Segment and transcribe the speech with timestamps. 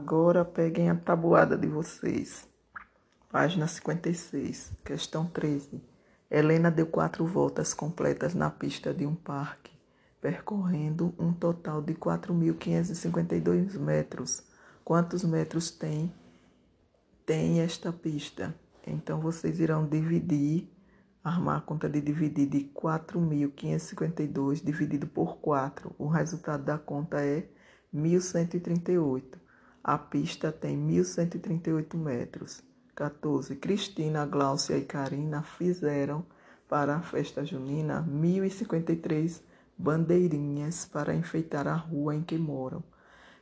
[0.00, 2.48] Agora peguem a tabuada de vocês.
[3.30, 5.78] Página 56, questão 13.
[6.30, 9.70] Helena deu quatro voltas completas na pista de um parque,
[10.18, 14.42] percorrendo um total de 4.552 metros.
[14.82, 16.10] Quantos metros tem,
[17.26, 18.54] tem esta pista?
[18.86, 20.66] Então, vocês irão dividir,
[21.22, 25.94] armar a conta de dividir de 4.552 dividido por 4.
[25.98, 27.46] O resultado da conta é
[27.94, 29.49] 1.138.
[29.82, 32.62] A pista tem 1.138 metros.
[32.94, 33.56] 14.
[33.56, 36.24] Cristina, Gláucia e Karina fizeram
[36.68, 39.40] para a festa junina 1.053
[39.76, 42.84] bandeirinhas para enfeitar a rua em que moram.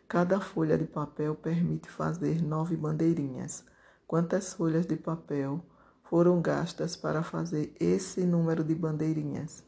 [0.06, 3.64] Cada folha de papel permite fazer nove bandeirinhas.
[4.06, 5.60] Quantas folhas de papel
[6.04, 9.64] foram gastas para fazer esse número de bandeirinhas?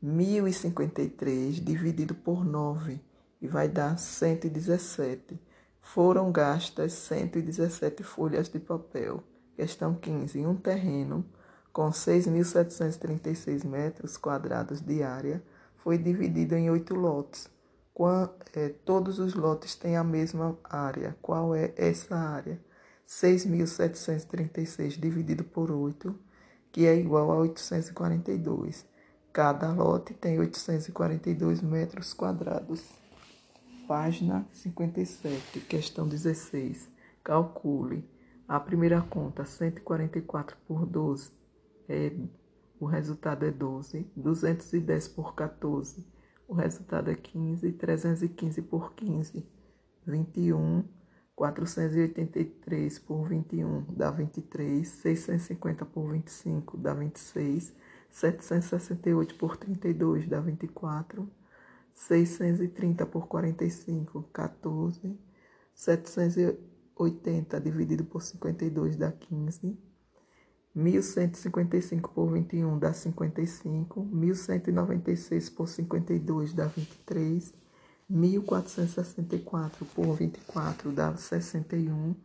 [0.00, 2.98] 1053 dividido por 9
[3.42, 5.38] e vai dar 117
[5.84, 9.22] foram gastas 117 folhas de papel.
[9.54, 10.44] Questão 15.
[10.44, 11.24] Um terreno
[11.72, 15.44] com 6.736 metros quadrados de área
[15.76, 17.50] foi dividido em oito lotes.
[17.92, 21.16] Quando, é, todos os lotes têm a mesma área.
[21.20, 22.58] Qual é essa área?
[23.06, 26.18] 6.736 dividido por 8,
[26.72, 28.86] que é igual a 842.
[29.32, 33.03] Cada lote tem 842 metros quadrados.
[33.86, 36.90] Página 57, questão 16.
[37.22, 38.08] Calcule.
[38.48, 41.30] A primeira conta, 144 por 12,
[41.88, 42.12] é,
[42.80, 44.10] o resultado é 12.
[44.16, 46.06] 210 por 14,
[46.48, 47.72] o resultado é 15.
[47.72, 49.46] 315 por 15,
[50.06, 50.84] 21.
[51.36, 54.88] 483 por 21 dá 23.
[54.88, 57.74] 650 por 25 dá 26.
[58.10, 61.28] 768 por 32 dá 24.
[61.94, 65.18] 630 por 45, 14.
[65.74, 69.78] 780 dividido por 52 dá 15.
[70.74, 74.04] 1155 por 21 dá 55.
[74.04, 77.54] 1196 por 52 dá 23.
[78.08, 82.16] 1464 por 24 dá 61.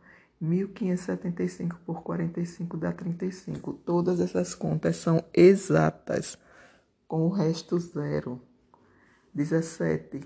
[0.41, 3.73] 1575 por 45 dá 35.
[3.85, 6.38] Todas essas contas são exatas,
[7.07, 8.41] com o resto zero.
[9.34, 10.22] 17.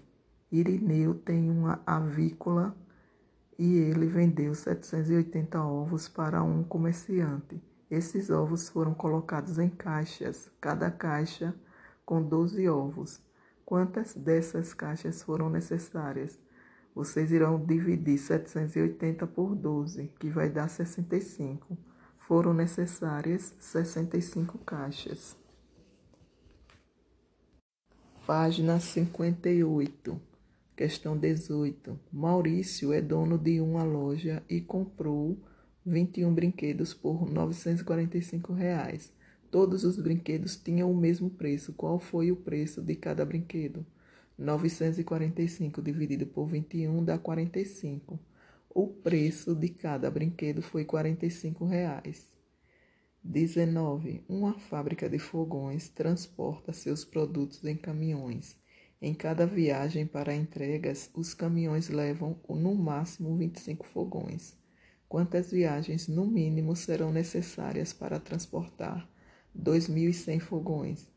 [0.52, 2.76] Irineu tem uma avícola
[3.58, 7.62] e ele vendeu 780 ovos para um comerciante.
[7.90, 11.56] Esses ovos foram colocados em caixas, cada caixa
[12.06, 13.22] com 12 ovos.
[13.66, 16.40] Quantas dessas caixas foram necessárias?
[16.96, 21.78] Vocês irão dividir 780 por 12, que vai dar 65.
[22.18, 25.36] Foram necessárias 65 caixas.
[28.26, 30.22] Página 58,
[30.78, 32.00] questão 18.
[32.10, 35.38] Maurício é dono de uma loja e comprou
[35.86, 39.12] 21 brinquedos por 945 reais.
[39.52, 41.74] Todos os brinquedos tinham o mesmo preço.
[41.74, 43.86] Qual foi o preço de cada brinquedo?
[44.38, 48.18] 945 dividido por 21 dá 45.
[48.70, 52.34] O preço de cada brinquedo foi 45 reais.
[53.24, 54.26] 19.
[54.28, 58.58] Uma fábrica de fogões transporta seus produtos em caminhões.
[59.02, 64.58] Em cada viagem para entregas, os caminhões levam no máximo 25 fogões.
[65.08, 69.10] Quantas viagens, no mínimo, serão necessárias para transportar
[69.58, 71.08] 2.100 fogões?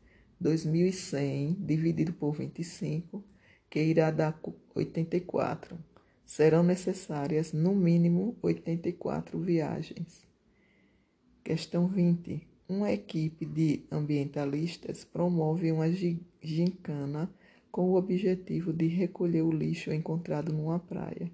[0.41, 3.21] 2.100 dividido por 25,
[3.69, 4.39] que irá dar
[4.73, 5.77] 84.
[6.25, 10.26] Serão necessárias, no mínimo, 84 viagens.
[11.47, 12.45] Questão 20.
[12.67, 15.89] Uma equipe de ambientalistas promove uma
[16.41, 17.33] gincana
[17.71, 21.31] com o objetivo de recolher o lixo encontrado numa praia.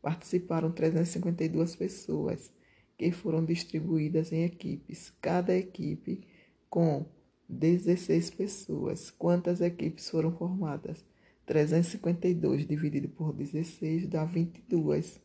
[0.00, 2.50] Participaram 352 pessoas,
[2.96, 6.26] que foram distribuídas em equipes, cada equipe
[6.70, 7.04] com
[7.46, 9.10] 16 pessoas.
[9.10, 11.04] Quantas equipes foram formadas?
[11.44, 15.20] 352 dividido por 16 dá 22.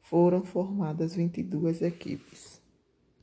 [0.00, 2.65] Foram formadas 22 equipes.